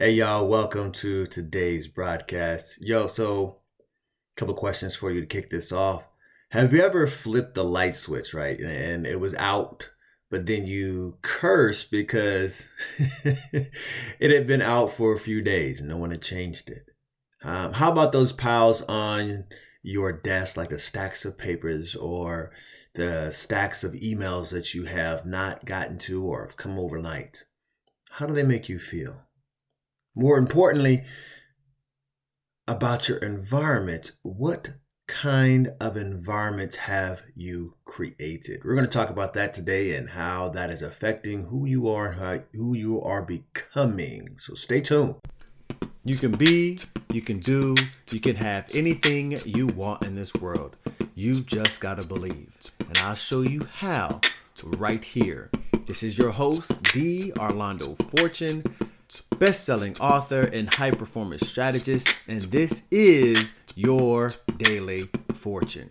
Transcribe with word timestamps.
Hey 0.00 0.12
y'all, 0.12 0.46
welcome 0.46 0.92
to 0.92 1.26
today's 1.26 1.88
broadcast. 1.88 2.78
Yo, 2.86 3.08
so 3.08 3.58
a 3.80 4.36
couple 4.36 4.54
questions 4.54 4.94
for 4.94 5.10
you 5.10 5.20
to 5.20 5.26
kick 5.26 5.48
this 5.48 5.72
off. 5.72 6.06
Have 6.52 6.72
you 6.72 6.82
ever 6.82 7.08
flipped 7.08 7.54
the 7.54 7.64
light 7.64 7.96
switch, 7.96 8.32
right? 8.32 8.60
And 8.60 9.04
it 9.08 9.18
was 9.18 9.34
out, 9.34 9.90
but 10.30 10.46
then 10.46 10.68
you 10.68 11.18
cursed 11.22 11.90
because 11.90 12.70
it 13.24 14.30
had 14.30 14.46
been 14.46 14.62
out 14.62 14.92
for 14.92 15.12
a 15.12 15.18
few 15.18 15.42
days 15.42 15.80
and 15.80 15.88
no 15.88 15.96
one 15.96 16.12
had 16.12 16.22
changed 16.22 16.70
it. 16.70 16.84
Um, 17.42 17.72
how 17.72 17.90
about 17.90 18.12
those 18.12 18.32
piles 18.32 18.82
on 18.82 19.46
your 19.82 20.12
desk, 20.12 20.56
like 20.56 20.70
the 20.70 20.78
stacks 20.78 21.24
of 21.24 21.36
papers 21.36 21.96
or 21.96 22.52
the 22.94 23.32
stacks 23.32 23.82
of 23.82 23.94
emails 23.94 24.52
that 24.52 24.74
you 24.74 24.84
have 24.84 25.26
not 25.26 25.64
gotten 25.64 25.98
to 25.98 26.24
or 26.24 26.46
have 26.46 26.56
come 26.56 26.78
overnight? 26.78 27.46
How 28.10 28.26
do 28.26 28.32
they 28.32 28.44
make 28.44 28.68
you 28.68 28.78
feel? 28.78 29.24
More 30.14 30.38
importantly, 30.38 31.04
about 32.66 33.08
your 33.08 33.18
environment, 33.18 34.12
what 34.22 34.74
kind 35.06 35.70
of 35.80 35.96
environment 35.96 36.76
have 36.76 37.22
you 37.34 37.74
created? 37.84 38.60
We're 38.64 38.74
going 38.74 38.86
to 38.86 38.90
talk 38.90 39.10
about 39.10 39.32
that 39.32 39.54
today 39.54 39.96
and 39.96 40.10
how 40.10 40.50
that 40.50 40.70
is 40.70 40.82
affecting 40.82 41.44
who 41.44 41.64
you 41.64 41.88
are 41.88 42.12
and 42.12 42.44
who 42.52 42.74
you 42.74 43.00
are 43.00 43.22
becoming. 43.22 44.36
So 44.38 44.54
stay 44.54 44.80
tuned. 44.80 45.16
You 46.04 46.16
can 46.16 46.32
be, 46.32 46.78
you 47.12 47.22
can 47.22 47.38
do, 47.38 47.74
you 48.10 48.20
can 48.20 48.36
have 48.36 48.68
anything 48.74 49.36
you 49.44 49.66
want 49.68 50.04
in 50.04 50.14
this 50.14 50.34
world. 50.34 50.76
You 51.14 51.34
just 51.40 51.80
got 51.80 51.98
to 51.98 52.06
believe. 52.06 52.54
And 52.80 52.98
I'll 52.98 53.14
show 53.14 53.42
you 53.42 53.66
how 53.74 54.20
right 54.76 55.04
here. 55.04 55.50
This 55.86 56.02
is 56.02 56.18
your 56.18 56.30
host, 56.30 56.80
D. 56.92 57.32
Orlando 57.38 57.94
Fortune 57.94 58.62
best-selling 59.38 59.96
author 60.00 60.42
and 60.42 60.72
high 60.74 60.90
performance 60.90 61.48
strategist, 61.48 62.14
and 62.26 62.40
this 62.42 62.86
is 62.90 63.52
your 63.74 64.30
daily 64.56 65.02
fortune. 65.34 65.88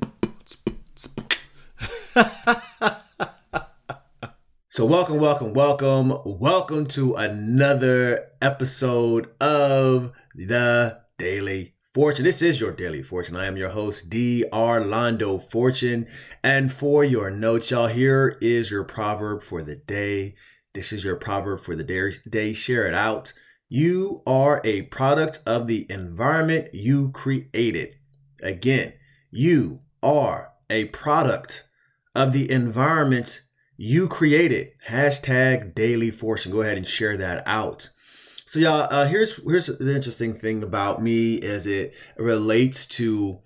so 4.70 4.86
welcome, 4.86 5.20
welcome, 5.20 5.54
welcome, 5.54 6.14
welcome 6.26 6.86
to 6.86 7.16
another 7.16 8.28
episode 8.42 9.30
of 9.42 10.12
the 10.36 11.00
Daily 11.18 11.74
Fortune. 11.94 12.26
This 12.26 12.44
is 12.44 12.62
your 12.62 12.72
Daily 12.72 13.02
Fortune. 13.02 13.36
I 13.36 13.48
am 13.48 13.58
your 13.58 13.70
host, 13.70 14.12
D. 14.12 14.46
Orlando 14.54 15.40
Fortune. 15.40 16.06
And 16.44 16.72
for 16.72 17.04
your 17.04 17.32
notes, 17.32 17.72
y'all, 17.72 17.88
here 17.88 18.38
is 18.40 18.70
your 18.70 18.84
proverb 18.84 19.42
for 19.42 19.64
the 19.64 19.76
day. 19.76 20.36
This 20.78 20.94
is 20.94 21.04
your 21.04 21.16
proverb 21.16 21.60
for 21.62 21.76
the 21.76 21.84
day. 21.84 22.54
Share 22.54 22.86
it 22.86 22.94
out. 22.94 23.34
You 23.68 24.22
are 24.28 24.62
a 24.64 24.84
product 24.84 25.40
of 25.44 25.66
the 25.66 25.88
environment 25.90 26.70
you 26.72 27.10
created. 27.10 27.96
Again, 28.44 28.94
you 29.32 29.80
are 30.04 30.54
a 30.70 30.86
product 30.86 31.68
of 32.14 32.32
the 32.32 32.52
environment 32.52 33.42
you 33.76 34.08
created. 34.08 34.70
Hashtag 34.88 35.74
daily 35.74 36.12
fortune. 36.12 36.52
Go 36.52 36.62
ahead 36.62 36.78
and 36.78 36.86
share 36.86 37.18
that 37.18 37.42
out. 37.48 37.90
So 38.46 38.60
y'all, 38.60 38.88
uh, 38.92 39.08
here's 39.08 39.44
here's 39.44 39.66
the 39.66 39.96
interesting 39.96 40.36
thing 40.36 40.62
about 40.62 41.02
me 41.02 41.42
as 41.42 41.66
it 41.66 41.96
relates 42.18 42.86
to 42.86 43.40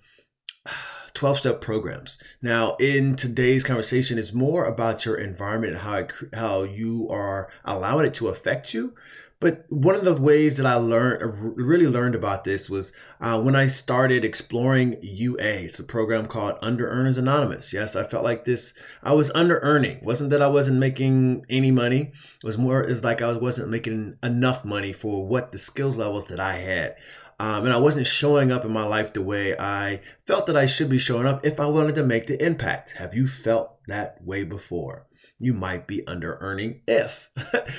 12 1.14 1.38
step 1.38 1.60
programs. 1.60 2.22
Now, 2.40 2.76
in 2.76 3.16
today's 3.16 3.64
conversation, 3.64 4.18
is 4.18 4.32
more 4.32 4.64
about 4.64 5.04
your 5.04 5.16
environment 5.16 5.74
and 5.74 5.82
how, 5.82 5.94
it, 5.96 6.12
how 6.34 6.62
you 6.62 7.08
are 7.10 7.50
allowing 7.64 8.06
it 8.06 8.14
to 8.14 8.28
affect 8.28 8.74
you. 8.74 8.94
But 9.42 9.64
one 9.68 9.96
of 9.96 10.04
the 10.04 10.22
ways 10.22 10.56
that 10.58 10.66
I 10.66 10.74
learned, 10.74 11.56
really 11.56 11.88
learned 11.88 12.14
about 12.14 12.44
this 12.44 12.70
was 12.70 12.92
uh, 13.20 13.42
when 13.42 13.56
I 13.56 13.66
started 13.66 14.24
exploring 14.24 14.98
UA. 15.02 15.40
It's 15.40 15.80
a 15.80 15.84
program 15.84 16.26
called 16.26 16.58
Under 16.62 16.88
Earners 16.88 17.18
Anonymous. 17.18 17.72
Yes, 17.72 17.96
I 17.96 18.04
felt 18.04 18.22
like 18.22 18.44
this, 18.44 18.72
I 19.02 19.14
was 19.14 19.32
under 19.34 19.58
earning. 19.58 19.98
wasn't 20.00 20.30
that 20.30 20.42
I 20.42 20.46
wasn't 20.46 20.78
making 20.78 21.44
any 21.50 21.72
money. 21.72 22.12
It 22.36 22.44
was 22.44 22.56
more, 22.56 22.82
it's 22.82 23.02
like 23.02 23.20
I 23.20 23.32
wasn't 23.32 23.68
making 23.68 24.16
enough 24.22 24.64
money 24.64 24.92
for 24.92 25.26
what 25.26 25.50
the 25.50 25.58
skills 25.58 25.98
levels 25.98 26.26
that 26.26 26.38
I 26.38 26.58
had. 26.58 26.94
Um, 27.42 27.64
and 27.64 27.74
I 27.74 27.78
wasn't 27.78 28.06
showing 28.06 28.52
up 28.52 28.64
in 28.64 28.72
my 28.72 28.84
life 28.84 29.12
the 29.12 29.20
way 29.20 29.58
I 29.58 30.00
felt 30.28 30.46
that 30.46 30.56
I 30.56 30.66
should 30.66 30.88
be 30.88 30.98
showing 31.00 31.26
up 31.26 31.44
if 31.44 31.58
I 31.58 31.66
wanted 31.66 31.96
to 31.96 32.04
make 32.04 32.28
the 32.28 32.40
impact. 32.40 32.92
Have 32.98 33.14
you 33.14 33.26
felt 33.26 33.78
that 33.88 34.22
way 34.22 34.44
before? 34.44 35.08
You 35.40 35.52
might 35.52 35.88
be 35.88 36.06
under 36.06 36.38
earning 36.40 36.82
if. 36.86 37.30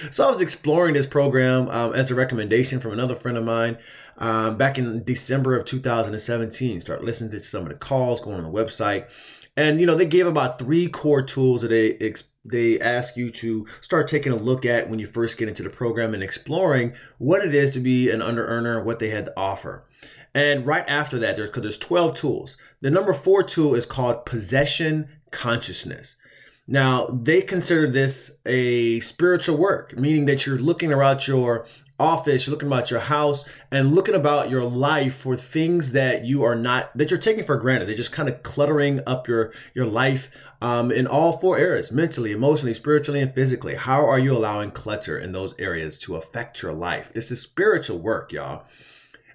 so 0.12 0.28
I 0.28 0.30
was 0.30 0.42
exploring 0.42 0.96
this 0.96 1.06
program 1.06 1.70
um, 1.70 1.94
as 1.94 2.12
a 2.12 2.16
recommendation 2.16 2.82
from 2.82 2.92
another 2.92 3.16
friend 3.16 3.38
of 3.38 3.46
mine 3.46 3.78
um, 4.18 4.58
back 4.58 4.78
in 4.78 5.02
December 5.06 5.58
of 5.58 5.64
2017. 5.64 6.82
Start 6.82 7.02
listening 7.02 7.32
to 7.32 7.40
some 7.40 7.64
of 7.64 7.70
the 7.70 7.76
calls, 7.76 8.20
going 8.20 8.36
on 8.36 8.44
the 8.44 8.50
website. 8.50 9.10
And, 9.56 9.80
you 9.80 9.86
know, 9.86 9.96
they 9.96 10.06
gave 10.06 10.28
about 10.28 10.60
three 10.60 10.90
core 10.90 11.22
tools 11.22 11.62
that 11.62 11.70
they 11.70 11.92
they 12.46 12.80
ask 12.80 13.16
you 13.16 13.30
to 13.32 13.66
start 13.80 14.08
taking 14.08 14.32
a 14.32 14.38
look 14.38 14.66
at 14.66 14.90
when 14.90 15.00
you 15.00 15.08
first 15.08 15.38
get 15.38 15.48
into 15.48 15.64
the 15.64 15.70
program 15.70 16.14
and 16.14 16.24
exploring 16.24 16.94
what 17.18 17.46
it 17.46 17.56
is 17.56 17.74
to 17.74 17.80
be 17.80 18.10
an 18.10 18.22
under 18.22 18.46
earner, 18.46 18.84
what 18.84 19.00
they 19.00 19.10
had 19.10 19.26
to 19.26 19.34
offer. 19.38 19.86
And 20.36 20.66
right 20.66 20.86
after 20.88 21.18
that, 21.20 21.36
there, 21.36 21.50
there's 21.50 21.78
12 21.78 22.16
tools. 22.16 22.58
The 22.82 22.92
number 22.92 23.14
four 23.14 23.44
tool 23.44 23.76
is 23.76 23.86
called 23.86 24.26
possession 24.26 25.10
consciousness. 25.32 26.18
Now, 26.68 27.08
they 27.08 27.42
consider 27.42 27.88
this 27.88 28.40
a 28.46 29.02
spiritual 29.02 29.58
work, 29.58 29.98
meaning 29.98 30.26
that 30.28 30.46
you're 30.46 30.58
looking 30.58 30.94
around 30.94 31.28
your 31.28 31.68
office, 32.00 32.46
you're 32.46 32.54
looking 32.54 32.68
about 32.68 32.92
your 32.92 33.00
house 33.00 33.46
and 33.72 33.94
looking 33.94 34.16
about 34.16 34.50
your 34.50 34.64
life 34.64 35.16
for 35.16 35.36
things 35.36 35.92
that 35.92 36.26
you 36.26 36.44
are 36.44 36.56
not, 36.56 36.96
that 36.98 37.12
you're 37.12 37.20
taking 37.20 37.44
for 37.44 37.58
granted. 37.58 37.88
They're 37.88 37.96
just 37.96 38.12
kind 38.12 38.30
of 38.30 38.44
cluttering 38.44 39.02
up 39.06 39.28
your, 39.28 39.52
your 39.74 39.86
life 39.86 40.32
um, 40.62 40.92
in 40.92 41.08
all 41.08 41.34
four 41.34 41.58
areas 41.58 41.92
mentally, 41.92 42.32
emotionally, 42.32 42.74
spiritually, 42.74 43.22
and 43.22 43.34
physically. 43.34 43.76
How 43.76 44.06
are 44.06 44.20
you 44.20 44.36
allowing 44.36 44.72
clutter 44.72 45.18
in 45.18 45.32
those 45.32 45.58
areas 45.60 45.98
to 46.00 46.16
affect 46.16 46.62
your 46.62 46.74
life? 46.74 47.14
This 47.14 47.32
is 47.32 47.42
spiritual 47.42 48.00
work, 48.00 48.32
y'all. 48.32 48.66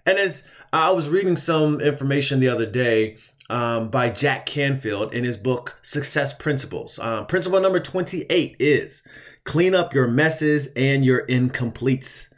And 0.04 0.18
as 0.18 0.47
I 0.72 0.91
was 0.91 1.08
reading 1.08 1.36
some 1.36 1.80
information 1.80 2.41
the 2.41 2.48
other 2.48 2.66
day 2.66 3.18
um, 3.50 3.88
by 3.88 4.10
Jack 4.10 4.47
Canfield 4.47 5.14
in 5.14 5.24
his 5.24 5.36
book 5.36 5.78
Success 5.82 6.34
Principles. 6.34 6.98
Um, 6.98 7.26
principle 7.26 7.60
number 7.60 7.80
28 7.80 8.56
is 8.58 9.02
clean 9.44 9.74
up 9.74 9.94
your 9.94 10.06
messes 10.06 10.72
and 10.74 11.04
your 11.04 11.26
incompletes. 11.26 12.32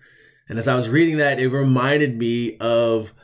And 0.50 0.58
as 0.58 0.66
I 0.66 0.74
was 0.74 0.88
reading 0.88 1.18
that, 1.18 1.38
it 1.38 1.48
reminded 1.48 2.18
me 2.18 2.56
of 2.58 3.14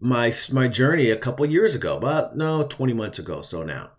my 0.00 0.30
my 0.52 0.68
journey 0.68 1.08
a 1.08 1.16
couple 1.16 1.46
years 1.46 1.74
ago, 1.74 1.96
about 1.96 2.36
no 2.36 2.66
20 2.66 2.92
months 2.92 3.18
ago, 3.18 3.40
so 3.40 3.62
now. 3.62 3.92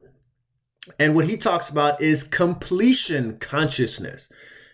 And 0.99 1.15
what 1.15 1.25
he 1.25 1.35
talks 1.35 1.67
about 1.67 1.99
is 1.99 2.21
completion 2.21 3.39
consciousness. 3.39 4.31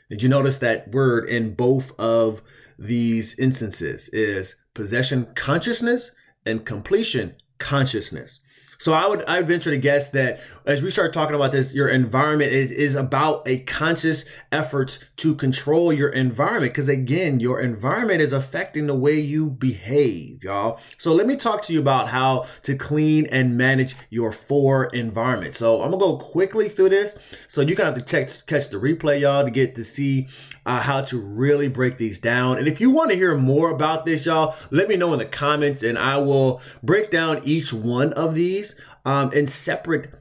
Did 0.10 0.24
you 0.24 0.28
notice 0.28 0.58
that 0.58 0.92
word 0.92 1.30
in 1.30 1.56
both 1.56 1.98
of 1.98 2.42
these 2.78 3.40
instances 3.40 4.10
is 4.10 4.58
possession 4.74 5.28
consciousness 5.34 6.12
and 6.46 6.66
completion 6.66 7.38
consciousness? 7.60 8.42
So 8.81 8.94
I 8.94 9.06
would 9.06 9.24
I 9.25 9.44
venture 9.44 9.69
to 9.69 9.78
guess 9.78 10.09
that 10.09 10.40
as 10.66 10.81
we 10.81 10.90
start 10.90 11.14
talking 11.14 11.36
about 11.36 11.52
this, 11.52 11.72
your 11.72 11.88
environment 11.88 12.52
is, 12.52 12.96
about 12.96 13.47
a 13.47 13.59
conscious 13.59 14.25
effort 14.52 15.08
to 15.18 15.36
control 15.36 15.94
your 15.94 16.09
environment. 16.09 16.74
Because 16.74 16.90
again, 16.90 17.40
your 17.40 17.59
environment 17.62 18.22
is 18.22 18.34
affecting 18.34 18.88
the 18.88 18.96
way 18.96 19.20
you 19.20 19.52
behave, 19.52 20.44
y'all. 20.44 20.80
So 20.97 21.14
let 21.14 21.28
me 21.28 21.36
talk 21.36 21.62
to 21.64 21.74
you 21.74 21.80
about 21.80 22.09
how 22.09 22.47
to 22.64 22.75
clean 22.75 23.28
and 23.28 23.56
manage 23.56 23.96
your 24.09 24.31
four 24.31 24.88
environments. 24.88 25.59
So 25.59 25.84
I'm 25.84 25.91
gonna 25.91 26.02
go 26.02 26.18
quickly 26.18 26.68
through 26.68 26.90
this. 26.90 27.20
So 27.47 27.62
you 27.62 27.75
kind 27.75 27.88
of 27.88 27.96
have 27.96 28.06
to 28.06 28.12
check, 28.12 28.47
catch 28.47 28.70
the 28.70 28.78
replay, 28.78 29.22
y'all, 29.22 29.46
to 29.46 29.52
get 29.52 29.75
to 29.75 29.84
see 29.84 30.28
uh, 30.66 30.81
how 30.81 31.02
to 31.02 31.20
really 31.20 31.68
break 31.68 31.97
these 31.97 32.20
down. 32.20 32.58
And 32.58 32.68
if 32.68 32.80
you 32.80 32.91
want 32.91 33.12
to 33.12 33.16
hear 33.16 33.36
more 33.36 33.72
about 33.72 34.06
this, 34.06 34.25
y'all, 34.25 34.56
let 34.70 34.88
me 34.88 34.96
know 34.96 35.14
in 35.14 35.20
the 35.20 35.26
comments 35.26 35.82
and 35.82 35.97
I 35.97 36.17
will 36.17 36.61
break 36.84 37.09
down 37.09 37.41
each 37.44 37.73
one 37.73 38.14
of 38.14 38.35
these 38.35 38.71
um, 39.06 39.32
in 39.34 39.48
separate 39.48 40.12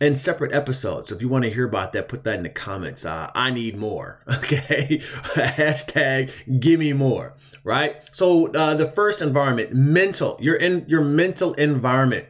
in 0.00 0.16
separate 0.16 0.52
episodes. 0.52 1.12
If 1.12 1.20
you 1.20 1.28
want 1.28 1.44
to 1.44 1.50
hear 1.50 1.66
about 1.66 1.92
that, 1.92 2.08
put 2.08 2.24
that 2.24 2.36
in 2.38 2.42
the 2.42 2.48
comments. 2.48 3.04
Uh, 3.04 3.30
I 3.34 3.50
need 3.50 3.76
more. 3.76 4.20
Okay. 4.40 4.98
Hashtag 5.34 6.60
give 6.60 6.80
me 6.80 6.92
more. 6.92 7.36
Right. 7.62 7.96
So 8.10 8.46
uh, 8.52 8.74
the 8.74 8.86
first 8.86 9.20
environment, 9.20 9.74
mental, 9.74 10.38
you're 10.40 10.56
in 10.56 10.86
your 10.88 11.02
mental 11.02 11.52
environment. 11.54 12.26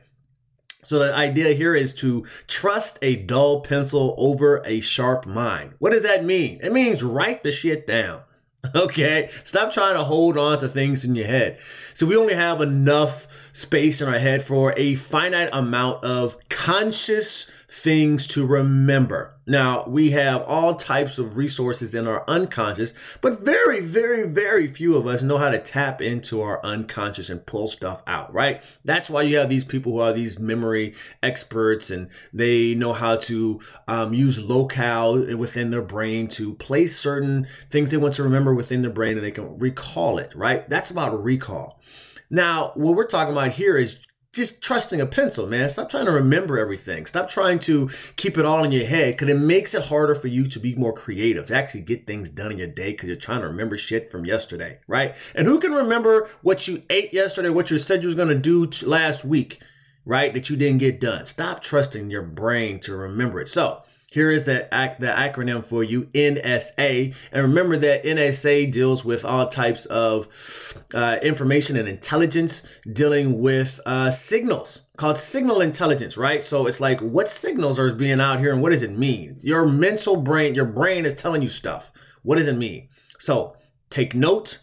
So 0.83 0.99
the 0.99 1.15
idea 1.15 1.55
here 1.55 1.75
is 1.75 1.95
to 1.97 2.27
trust 2.49 2.99
a 3.01 3.17
dull 3.17 3.61
pencil 3.61 4.15
over 4.19 4.63
a 4.67 4.81
sharp 4.81 5.25
mind. 5.25 5.75
What 5.79 5.91
does 5.91 6.03
that 6.03 6.25
mean? 6.25 6.59
It 6.63 6.73
means 6.73 7.03
write 7.03 7.43
the 7.43 7.53
shit 7.53 7.87
down. 7.87 8.23
Okay. 8.75 9.31
Stop 9.43 9.73
trying 9.73 9.95
to 9.95 10.05
hold 10.05 10.37
on 10.37 10.59
to 10.61 10.69
things 10.69 11.03
in 11.03 11.15
your 11.15 11.27
head. 11.27 11.59
So 11.95 12.07
we 12.07 12.15
only 12.15 12.35
have 12.35 12.61
enough 12.61 13.27
space 13.53 14.01
in 14.01 14.09
our 14.09 14.19
head 14.19 14.43
for 14.43 14.75
a 14.77 14.95
finite 14.95 15.51
amount 15.53 16.05
of 16.05 16.37
conscious 16.49 17.51
things 17.71 18.27
to 18.27 18.45
remember. 18.45 19.37
Now, 19.47 19.85
we 19.87 20.11
have 20.11 20.43
all 20.43 20.75
types 20.75 21.19
of 21.19 21.37
resources 21.37 21.95
in 21.95 22.07
our 22.07 22.25
unconscious, 22.29 22.93
but 23.21 23.41
very, 23.41 23.81
very, 23.81 24.29
very 24.29 24.67
few 24.67 24.97
of 24.97 25.07
us 25.07 25.23
know 25.23 25.39
how 25.39 25.51
to 25.51 25.59
tap 25.59 26.03
into 26.03 26.41
our 26.41 26.65
unconscious 26.65 27.29
and 27.29 27.45
pull 27.47 27.67
stuff 27.67 28.03
out, 28.07 28.33
right? 28.33 28.63
That's 28.85 29.09
why 29.11 29.23
you 29.23 29.39
have 29.39 29.49
these 29.49 29.65
people 29.65 29.93
who 29.93 29.99
are 30.01 30.13
these 30.13 30.39
memory 30.39 30.95
experts 31.23 31.91
and 31.91 32.11
they 32.33 32.75
know 32.75 32.93
how 32.93 33.17
to 33.17 33.61
um, 33.89 34.15
use 34.15 34.39
locale 34.39 35.37
within 35.37 35.71
their 35.71 35.83
brain 35.83 36.29
to 36.29 36.55
place 36.55 36.99
certain 36.99 37.47
things 37.71 37.91
they 37.91 37.97
want 37.97 38.15
to 38.15 38.23
remember 38.23 38.55
within 38.55 38.83
their 38.83 38.91
brain 38.91 39.17
and 39.17 39.25
they 39.25 39.33
can 39.33 39.59
recall 39.59 40.19
it, 40.19 40.35
right? 40.35 40.69
That's 40.69 40.91
about 40.91 41.23
recall. 41.23 41.81
Now, 42.31 42.73
what 42.75 42.95
we're 42.95 43.07
talking 43.07 43.33
about 43.33 43.53
here 43.53 43.77
is 43.77 44.01
just 44.33 44.63
trusting 44.63 45.01
a 45.01 45.07
pencil, 45.07 45.49
man. 45.49 45.69
Stop 45.69 45.91
trying 45.91 46.05
to 46.05 46.13
remember 46.13 46.57
everything. 46.57 47.05
Stop 47.05 47.29
trying 47.29 47.59
to 47.61 47.91
keep 48.15 48.39
it 48.39 48.45
all 48.45 48.63
in 48.63 48.71
your 48.71 48.87
head 48.87 49.15
because 49.15 49.29
it 49.29 49.39
makes 49.39 49.75
it 49.75 49.87
harder 49.87 50.15
for 50.15 50.29
you 50.29 50.47
to 50.47 50.61
be 50.61 50.77
more 50.77 50.93
creative, 50.93 51.49
to 51.49 51.57
actually 51.57 51.81
get 51.81 52.07
things 52.07 52.31
done 52.31 52.53
in 52.53 52.59
your 52.59 52.69
day 52.69 52.93
because 52.93 53.09
you're 53.09 53.17
trying 53.17 53.41
to 53.41 53.49
remember 53.49 53.77
shit 53.77 54.09
from 54.11 54.25
yesterday, 54.25 54.79
right? 54.87 55.17
And 55.35 55.49
who 55.49 55.59
can 55.59 55.73
remember 55.73 56.29
what 56.43 56.69
you 56.69 56.85
ate 56.89 57.13
yesterday, 57.13 57.51
what 57.51 57.71
you 57.71 57.79
said 57.79 58.03
you 58.03 58.07
was 58.07 58.15
going 58.15 58.29
to 58.29 58.35
do 58.37 58.71
last 58.87 59.25
week, 59.25 59.61
right? 60.05 60.33
That 60.33 60.49
you 60.49 60.57
didn't 60.57 60.79
get 60.79 61.01
done. 61.01 61.27
Stop 61.27 61.63
trusting 61.63 62.11
your 62.11 62.23
brain 62.23 62.79
to 62.81 62.95
remember 62.95 63.41
it. 63.41 63.49
So, 63.49 63.83
here 64.11 64.31
is 64.33 64.45
the, 64.45 64.69
the 64.99 65.07
acronym 65.07 65.65
for 65.65 65.85
you, 65.85 66.03
NSA. 66.07 67.15
And 67.31 67.43
remember 67.43 67.77
that 67.77 68.03
NSA 68.03 68.73
deals 68.73 69.05
with 69.05 69.25
all 69.25 69.47
types 69.47 69.87
of 69.87 70.27
uh, 70.93 71.19
information 71.23 71.77
and 71.77 71.89
intelligence 71.89 72.67
dealing 72.93 73.41
with 73.41 73.81
uh, 73.87 74.11
signals 74.11 74.83
called 74.97 75.17
signal 75.17 75.61
intelligence, 75.61 76.17
right? 76.19 76.45
So 76.45 76.67
it's 76.67 76.81
like 76.81 77.01
what 77.01 77.31
signals 77.31 77.79
are 77.79 77.95
being 77.95 78.21
out 78.21 78.41
here 78.41 78.53
and 78.53 78.61
what 78.61 78.73
does 78.73 78.83
it 78.83 78.99
mean? 78.99 79.39
Your 79.41 79.65
mental 79.65 80.17
brain, 80.17 80.55
your 80.55 80.67
brain 80.67 81.07
is 81.07 81.15
telling 81.15 81.41
you 81.41 81.49
stuff. 81.49 81.93
What 82.23 82.37
does 82.37 82.49
it 82.49 82.57
mean? 82.57 82.89
So 83.19 83.57
take 83.91 84.15
note 84.15 84.59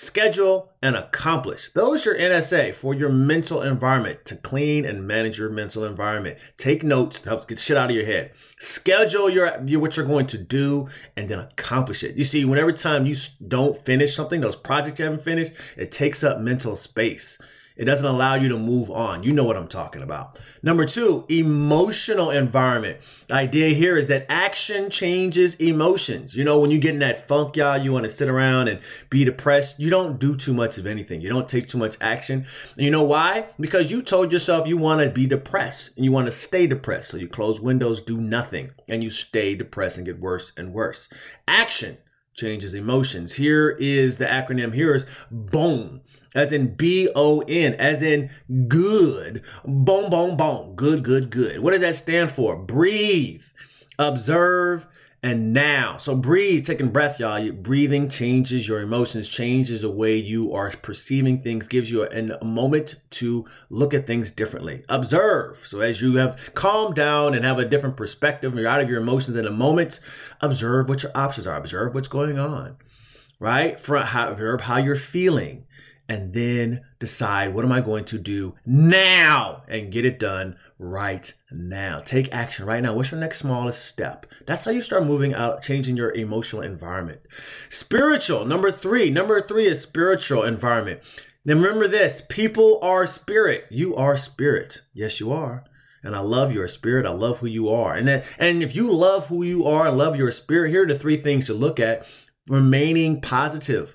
schedule, 0.00 0.72
and 0.80 0.96
accomplish. 0.96 1.68
Those 1.68 2.06
your 2.06 2.16
NSA 2.16 2.72
for 2.72 2.94
your 2.94 3.10
mental 3.10 3.60
environment 3.60 4.24
to 4.24 4.34
clean 4.34 4.86
and 4.86 5.06
manage 5.06 5.38
your 5.38 5.50
mental 5.50 5.84
environment. 5.84 6.38
Take 6.56 6.82
notes 6.82 7.22
helps 7.22 7.44
get 7.44 7.58
shit 7.58 7.76
out 7.76 7.90
of 7.90 7.96
your 7.96 8.06
head. 8.06 8.32
Schedule 8.58 9.28
your, 9.28 9.62
your 9.66 9.78
what 9.78 9.98
you're 9.98 10.06
going 10.06 10.26
to 10.28 10.38
do 10.38 10.88
and 11.18 11.28
then 11.28 11.38
accomplish 11.38 12.02
it. 12.02 12.16
You 12.16 12.24
see, 12.24 12.46
whenever 12.46 12.72
time 12.72 13.04
you 13.04 13.14
don't 13.46 13.76
finish 13.76 14.16
something, 14.16 14.40
those 14.40 14.56
projects 14.56 14.98
you 14.98 15.04
haven't 15.04 15.20
finished, 15.20 15.52
it 15.76 15.92
takes 15.92 16.24
up 16.24 16.40
mental 16.40 16.76
space. 16.76 17.38
It 17.76 17.84
doesn't 17.86 18.06
allow 18.06 18.34
you 18.34 18.48
to 18.50 18.58
move 18.58 18.90
on. 18.90 19.22
You 19.22 19.32
know 19.32 19.44
what 19.44 19.56
I'm 19.56 19.68
talking 19.68 20.02
about. 20.02 20.38
Number 20.62 20.84
two, 20.84 21.24
emotional 21.28 22.30
environment. 22.30 22.98
The 23.28 23.34
idea 23.34 23.70
here 23.70 23.96
is 23.96 24.06
that 24.08 24.26
action 24.28 24.90
changes 24.90 25.54
emotions. 25.54 26.36
You 26.36 26.44
know, 26.44 26.60
when 26.60 26.70
you 26.70 26.78
get 26.78 26.94
in 26.94 27.00
that 27.00 27.26
funk, 27.26 27.56
y'all, 27.56 27.78
you 27.78 27.92
want 27.92 28.04
to 28.04 28.10
sit 28.10 28.28
around 28.28 28.68
and 28.68 28.80
be 29.08 29.24
depressed. 29.24 29.80
You 29.80 29.88
don't 29.88 30.18
do 30.18 30.36
too 30.36 30.52
much 30.52 30.78
of 30.78 30.86
anything. 30.86 31.20
You 31.20 31.30
don't 31.30 31.48
take 31.48 31.68
too 31.68 31.78
much 31.78 31.96
action. 32.00 32.46
And 32.76 32.84
you 32.84 32.90
know 32.90 33.04
why? 33.04 33.46
Because 33.58 33.90
you 33.90 34.02
told 34.02 34.32
yourself 34.32 34.68
you 34.68 34.76
want 34.76 35.00
to 35.00 35.10
be 35.10 35.26
depressed 35.26 35.96
and 35.96 36.04
you 36.04 36.12
want 36.12 36.26
to 36.26 36.32
stay 36.32 36.66
depressed. 36.66 37.10
So 37.10 37.16
you 37.16 37.28
close 37.28 37.60
windows, 37.60 38.02
do 38.02 38.20
nothing, 38.20 38.72
and 38.88 39.02
you 39.02 39.10
stay 39.10 39.54
depressed 39.54 39.96
and 39.96 40.06
get 40.06 40.20
worse 40.20 40.52
and 40.56 40.74
worse. 40.74 41.08
Action 41.48 41.98
changes 42.34 42.74
emotions. 42.74 43.34
Here 43.34 43.70
is 43.78 44.18
the 44.18 44.26
acronym. 44.26 44.74
Here 44.74 44.94
is 44.94 45.06
BONE 45.30 46.00
as 46.34 46.52
in 46.52 46.74
B 46.74 47.08
O 47.14 47.42
N, 47.48 47.74
as 47.74 48.02
in 48.02 48.30
good. 48.68 49.42
Boom, 49.64 50.10
boom, 50.10 50.36
boom. 50.36 50.74
Good, 50.74 51.02
good, 51.02 51.30
good. 51.30 51.60
What 51.60 51.72
does 51.72 51.80
that 51.80 51.96
stand 51.96 52.30
for? 52.30 52.56
Breathe, 52.56 53.44
observe, 53.98 54.86
and 55.22 55.52
now. 55.52 55.98
So 55.98 56.16
breathe, 56.16 56.64
taking 56.64 56.88
breath, 56.88 57.20
y'all. 57.20 57.52
Breathing 57.52 58.08
changes 58.08 58.66
your 58.66 58.80
emotions, 58.80 59.28
changes 59.28 59.82
the 59.82 59.90
way 59.90 60.16
you 60.16 60.54
are 60.54 60.70
perceiving 60.70 61.42
things, 61.42 61.68
gives 61.68 61.90
you 61.90 62.04
a, 62.04 62.38
a 62.40 62.44
moment 62.44 63.02
to 63.10 63.44
look 63.68 63.92
at 63.92 64.06
things 64.06 64.30
differently. 64.30 64.82
Observe. 64.88 65.58
So 65.66 65.80
as 65.80 66.00
you 66.00 66.16
have 66.16 66.54
calmed 66.54 66.94
down 66.94 67.34
and 67.34 67.44
have 67.44 67.58
a 67.58 67.66
different 67.66 67.98
perspective, 67.98 68.54
you're 68.54 68.66
out 68.66 68.80
of 68.80 68.88
your 68.88 69.02
emotions 69.02 69.36
in 69.36 69.46
a 69.46 69.50
moment, 69.50 70.00
observe 70.40 70.88
what 70.88 71.02
your 71.02 71.12
options 71.14 71.46
are. 71.46 71.56
Observe 71.56 71.94
what's 71.94 72.08
going 72.08 72.38
on, 72.38 72.76
right? 73.38 73.78
For 73.78 73.98
how, 73.98 74.30
observe 74.30 74.62
how 74.62 74.78
you're 74.78 74.96
feeling 74.96 75.66
and 76.10 76.34
then 76.34 76.80
decide 76.98 77.54
what 77.54 77.64
am 77.64 77.70
I 77.70 77.80
going 77.80 78.04
to 78.06 78.18
do 78.18 78.56
now 78.66 79.62
and 79.68 79.92
get 79.92 80.04
it 80.04 80.18
done 80.18 80.56
right 80.76 81.32
now. 81.52 82.00
Take 82.00 82.34
action 82.34 82.66
right 82.66 82.82
now. 82.82 82.94
What's 82.94 83.12
your 83.12 83.20
next 83.20 83.38
smallest 83.38 83.84
step? 83.84 84.26
That's 84.44 84.64
how 84.64 84.72
you 84.72 84.82
start 84.82 85.06
moving 85.06 85.34
out, 85.34 85.62
changing 85.62 85.96
your 85.96 86.12
emotional 86.12 86.62
environment. 86.62 87.20
Spiritual, 87.68 88.44
number 88.44 88.72
three. 88.72 89.08
Number 89.08 89.40
three 89.40 89.66
is 89.66 89.80
spiritual 89.80 90.42
environment. 90.42 90.98
Then 91.44 91.62
remember 91.62 91.86
this 91.86 92.20
people 92.28 92.80
are 92.82 93.06
spirit. 93.06 93.66
You 93.70 93.94
are 93.94 94.16
spirit. 94.16 94.82
Yes, 94.92 95.20
you 95.20 95.30
are. 95.30 95.62
And 96.02 96.16
I 96.16 96.20
love 96.20 96.52
your 96.52 96.66
spirit. 96.66 97.06
I 97.06 97.10
love 97.10 97.38
who 97.38 97.46
you 97.46 97.68
are. 97.68 97.94
And 97.94 98.08
then, 98.08 98.24
and 98.36 98.64
if 98.64 98.74
you 98.74 98.90
love 98.90 99.28
who 99.28 99.44
you 99.44 99.64
are 99.64 99.86
and 99.86 99.96
love 99.96 100.16
your 100.16 100.32
spirit, 100.32 100.70
here 100.70 100.82
are 100.82 100.88
the 100.88 100.98
three 100.98 101.18
things 101.18 101.46
to 101.46 101.54
look 101.54 101.78
at. 101.78 102.04
Remaining 102.48 103.20
positive 103.20 103.94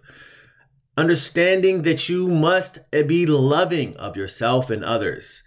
understanding 0.97 1.81
that 1.81 2.07
you 2.09 2.27
must 2.27 2.79
be 2.91 3.25
loving 3.25 3.95
of 3.97 4.15
yourself 4.15 4.69
and 4.69 4.83
others 4.83 5.43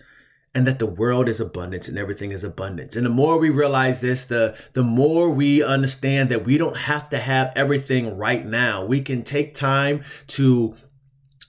and 0.54 0.66
that 0.66 0.78
the 0.78 0.86
world 0.86 1.28
is 1.28 1.40
abundance 1.40 1.88
and 1.88 1.98
everything 1.98 2.32
is 2.32 2.42
abundance. 2.42 2.96
And 2.96 3.06
the 3.06 3.10
more 3.10 3.38
we 3.38 3.50
realize 3.50 4.00
this, 4.00 4.24
the, 4.24 4.56
the 4.72 4.82
more 4.82 5.30
we 5.30 5.62
understand 5.62 6.30
that 6.30 6.44
we 6.44 6.58
don't 6.58 6.76
have 6.76 7.10
to 7.10 7.18
have 7.18 7.52
everything 7.54 8.16
right 8.16 8.44
now. 8.44 8.84
We 8.84 9.00
can 9.00 9.22
take 9.22 9.54
time 9.54 10.02
to 10.28 10.74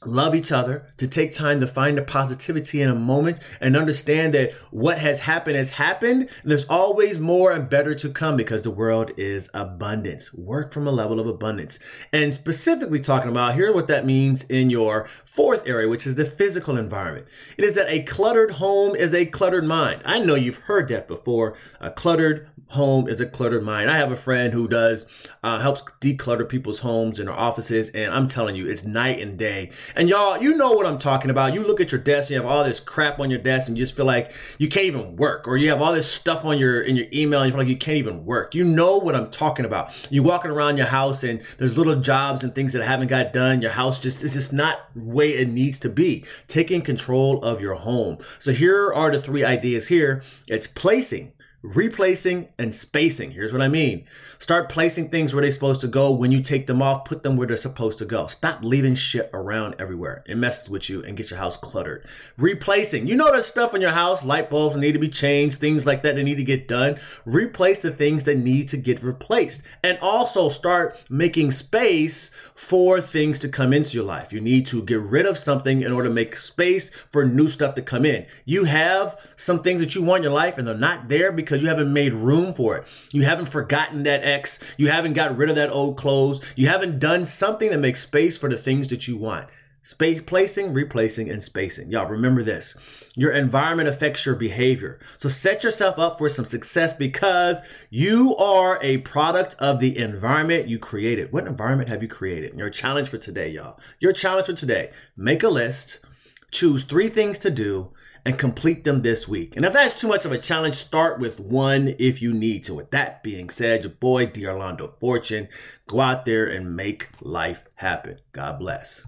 love 0.06 0.34
each 0.34 0.52
other, 0.52 0.86
to 0.98 1.08
take 1.08 1.34
time 1.34 1.60
to 1.60 1.68
find 1.68 1.98
the 1.98 2.02
positivity 2.02 2.82
in 2.82 2.90
a 2.90 2.96
moment 2.96 3.40
and 3.60 3.76
understand 3.76 4.34
that 4.34 4.54
what 4.72 5.00
has 5.00 5.22
happened 5.22 5.56
has 5.56 5.72
happened. 5.72 6.30
there's 6.44 6.66
always 6.66 7.20
more 7.20 7.52
and 7.52 7.70
better 7.70 7.94
to 7.96 8.10
come 8.10 8.38
because 8.38 8.62
the 8.62 8.72
world 8.72 9.12
is 9.18 9.50
abundance. 9.54 10.34
Work 10.34 10.72
from 10.72 10.88
a 10.88 10.92
level 10.92 11.20
of 11.20 11.28
abundance. 11.28 11.80
And 12.14 12.34
specifically 12.34 13.00
talking 13.00 13.30
about 13.30 13.56
here 13.56 13.74
what 13.74 13.88
that 13.88 14.06
means 14.06 14.44
in 14.46 14.70
your 14.70 15.10
fourth 15.26 15.68
area, 15.68 15.88
which 15.88 16.08
is 16.08 16.16
the 16.16 16.26
physical 16.26 16.78
environment. 16.78 17.28
It 17.58 17.64
is 17.64 17.76
that 17.76 17.90
a 17.90 18.04
cluttered 18.04 18.52
home 18.52 18.96
is 18.96 19.14
a 19.14 19.26
cluttered 19.26 19.66
mind. 19.66 20.02
I 20.06 20.20
know 20.20 20.36
you've 20.36 20.58
heard 20.58 20.88
that 20.90 21.08
before. 21.08 21.56
A 21.80 21.92
cluttered 21.92 22.50
home 22.70 23.08
is 23.08 23.20
a 23.20 23.26
cluttered 23.26 23.64
mind. 23.64 23.90
I 23.90 23.98
have 23.98 24.12
a 24.12 24.16
friend 24.16 24.54
who 24.54 24.68
does 24.68 25.08
uh, 25.44 25.60
helps 25.60 25.82
declutter 26.02 26.48
people's 26.48 26.80
homes 26.80 27.20
and 27.20 27.28
their 27.28 27.36
offices, 27.36 27.90
and 27.90 28.14
I'm 28.14 28.28
telling 28.28 28.56
you, 28.56 28.68
it's 28.68 28.86
night 28.86 29.20
and 29.20 29.38
day. 29.38 29.72
And 29.96 30.10
y'all, 30.10 30.42
you 30.42 30.56
know 30.56 30.72
what 30.72 30.86
I'm 30.86 30.98
talking 30.98 31.32
about. 31.32 31.54
You 31.54 31.64
look 31.64 31.82
at 31.82 31.92
your 31.92 32.02
desk, 32.02 32.30
you 32.30 32.36
have 32.36 32.46
all 32.46 32.64
this 32.64 32.80
crap 32.80 33.20
on 33.20 33.30
your 33.30 33.40
desk, 33.40 33.70
and 33.70 33.78
you 33.78 33.84
just 33.84 33.96
feel 33.96 34.06
like 34.06 34.32
you 34.58 34.68
can't 34.68 34.86
even 34.86 35.16
work, 35.16 35.48
or 35.48 35.58
you 35.58 35.70
have 35.70 35.82
all 35.82 35.94
this 35.94 36.12
stuff 36.12 36.46
on 36.46 36.58
your 36.58 36.82
in 36.82 36.96
your 36.96 37.08
email, 37.14 37.42
and 37.42 37.48
you 37.48 37.52
feel 37.52 37.62
like 37.62 37.70
you 37.70 37.78
can't 37.78 37.98
even 37.98 38.26
work. 38.26 38.56
You 38.56 38.64
know 38.64 38.98
what 38.98 39.16
I'm 39.16 39.30
talking 39.30 39.66
about. 39.66 40.08
You're 40.12 40.24
walking 40.24 40.52
around 40.52 40.78
your 40.78 40.88
house, 40.88 41.24
and 41.24 41.42
there's 41.58 41.78
little 41.78 41.96
jobs 41.96 42.44
and 42.44 42.54
things 42.54 42.74
that 42.74 42.84
haven't 42.84 43.08
got 43.08 43.34
done. 43.34 43.62
Your 43.62 43.72
house 43.72 44.00
just 44.00 44.24
is 44.24 44.34
just 44.34 44.54
not 44.54 44.80
way 44.96 45.32
it 45.32 45.50
needs 45.50 45.80
to 45.80 45.90
be. 45.90 46.26
Taking 46.48 46.82
control 46.82 47.44
of 47.44 47.62
your 47.62 47.76
home. 47.76 48.18
So 48.38 48.52
here 48.52 48.92
are 48.94 49.12
the 49.12 49.22
three 49.22 49.44
ideas. 49.44 49.88
Here, 49.88 50.24
it's 50.48 50.68
placing 50.68 51.34
replacing 51.62 52.50
and 52.58 52.74
spacing. 52.74 53.32
Here's 53.32 53.52
what 53.52 53.62
I 53.62 53.68
mean. 53.68 54.06
Start 54.38 54.70
placing 54.70 55.10
things 55.10 55.34
where 55.34 55.42
they're 55.42 55.52
supposed 55.52 55.82
to 55.82 55.88
go. 55.88 56.12
When 56.12 56.32
you 56.32 56.42
take 56.42 56.66
them 56.68 56.82
off, 56.82 57.04
put 57.04 57.24
them 57.24 57.36
where 57.36 57.46
they're 57.46 57.58
supposed 57.58 57.98
to 58.00 58.06
go. 58.06 58.28
Stop 58.28 58.64
leaving 58.64 58.96
shit 58.96 59.30
around 59.34 59.76
everywhere. 59.78 60.24
It 60.26 60.38
messes 60.38 60.70
with 60.70 60.90
you 60.90 61.04
and 61.04 61.18
gets 61.18 61.32
your 61.32 61.40
house 61.40 61.58
cluttered. 61.58 62.06
Replacing. 62.38 63.08
You 63.08 63.18
know 63.18 63.30
there's 63.32 63.48
stuff 63.48 63.76
in 63.76 63.82
your 63.82 63.92
house, 63.92 64.24
light 64.24 64.50
bulbs 64.50 64.78
need 64.78 64.94
to 64.94 65.00
be 65.00 65.10
changed, 65.10 65.58
things 65.58 65.86
like 65.86 66.04
that 66.04 66.16
that 66.16 66.24
need 66.24 66.36
to 66.36 66.44
get 66.44 66.70
done. 66.70 66.98
Replace 67.26 67.82
the 67.82 67.92
things 67.92 68.24
that 68.24 68.38
need 68.38 68.70
to 68.70 68.78
get 68.78 69.04
replaced. 69.04 69.62
And 69.84 69.98
also 70.00 70.48
start 70.48 70.98
making 71.10 71.52
space 71.52 72.30
for 72.56 73.02
things 73.02 73.40
to 73.40 73.50
come 73.50 73.74
into 73.74 73.98
your 73.98 74.06
life. 74.06 74.32
You 74.32 74.40
need 74.40 74.66
to 74.68 74.84
get 74.84 75.02
rid 75.02 75.26
of 75.26 75.38
something 75.38 75.82
in 75.82 75.92
order 75.92 76.08
to 76.08 76.14
make 76.14 76.38
space 76.38 76.92
for 77.12 77.26
new 77.26 77.50
stuff 77.50 77.76
to 77.76 77.82
come 77.82 78.06
in. 78.06 78.26
You 78.46 78.64
have 78.64 79.20
some 79.36 79.62
things 79.62 79.82
that 79.82 79.96
you 79.96 80.04
want 80.04 80.20
in 80.20 80.24
your 80.24 80.34
life 80.34 80.58
and 80.58 80.66
they're 80.66 80.76
not 80.76 81.10
there 81.10 81.34
because 81.50 81.64
you 81.64 81.68
haven't 81.68 81.92
made 81.92 82.14
room 82.14 82.54
for 82.54 82.78
it. 82.78 82.88
You 83.12 83.24
haven't 83.24 83.48
forgotten 83.48 84.04
that 84.04 84.24
ex. 84.24 84.60
You 84.78 84.90
haven't 84.90 85.14
got 85.14 85.36
rid 85.36 85.50
of 85.50 85.56
that 85.56 85.72
old 85.72 85.98
clothes. 85.98 86.42
You 86.56 86.68
haven't 86.68 87.00
done 87.00 87.26
something 87.26 87.72
to 87.72 87.78
make 87.78 87.98
space 87.98 88.38
for 88.38 88.50
the 88.50 88.58
things 88.58 88.90
that 88.90 89.08
you 89.08 89.18
want. 89.18 89.48
Space 89.82 90.22
placing, 90.22 90.74
replacing, 90.74 91.28
and 91.28 91.42
spacing. 91.42 91.90
Y'all 91.90 92.06
remember 92.06 92.44
this. 92.44 92.78
Your 93.16 93.32
environment 93.32 93.90
affects 93.90 94.28
your 94.28 94.36
behavior. 94.36 95.00
So 95.18 95.28
set 95.28 95.64
yourself 95.64 95.98
up 95.98 96.20
for 96.20 96.30
some 96.30 96.46
success 96.46 96.94
because 96.94 97.62
you 97.90 98.36
are 98.36 98.78
a 98.84 99.00
product 99.00 99.56
of 99.58 99.80
the 99.80 99.98
environment 99.98 100.68
you 100.68 100.78
created. 100.78 101.32
What 101.32 101.48
environment 101.48 101.90
have 101.90 102.04
you 102.04 102.10
created? 102.10 102.56
Your 102.60 102.70
challenge 102.70 103.10
for 103.10 103.18
today, 103.18 103.50
y'all. 103.50 103.80
Your 104.00 104.14
challenge 104.14 104.46
for 104.46 104.54
today. 104.54 104.92
Make 105.18 105.42
a 105.42 105.50
list 105.50 106.06
Choose 106.52 106.84
three 106.84 107.10
things 107.10 107.38
to 107.40 107.52
do 107.52 107.92
and 108.26 108.38
complete 108.38 108.84
them 108.84 109.02
this 109.02 109.28
week. 109.28 109.56
And 109.56 109.66
if 109.66 109.74
that's 109.74 110.00
too 110.00 110.08
much 110.08 110.26
of 110.26 110.32
a 110.32 110.38
challenge, 110.38 110.76
start 110.76 111.20
with 111.20 111.40
one 111.40 111.96
if 112.00 112.22
you 112.22 112.34
need 112.34 112.64
to. 112.66 112.74
With 112.74 112.92
that 112.92 113.24
being 113.24 113.50
said, 113.50 113.84
your 113.84 113.92
boy, 113.94 114.28
D. 114.28 114.46
Orlando 114.46 114.96
Fortune, 115.00 115.48
go 115.88 116.02
out 116.02 116.26
there 116.26 116.46
and 116.46 116.76
make 116.76 117.10
life 117.22 117.64
happen. 117.76 118.20
God 118.32 118.60
bless. 118.60 119.08